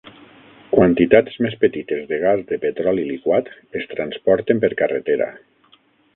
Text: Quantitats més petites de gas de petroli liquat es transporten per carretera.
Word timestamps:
Quantitats 0.69 1.35
més 1.45 1.57
petites 1.65 2.01
de 2.13 2.19
gas 2.23 2.41
de 2.53 2.59
petroli 2.65 3.05
liquat 3.11 3.53
es 3.83 3.87
transporten 3.93 4.65
per 4.67 4.73
carretera. 4.83 5.31